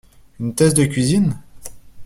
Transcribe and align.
Une 0.39 0.55
thèse 0.55 0.73
de 0.73 0.83
cuisine? 0.85 1.37